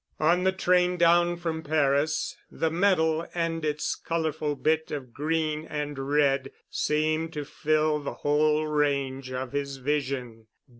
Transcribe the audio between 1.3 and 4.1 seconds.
from Paris, the medal and its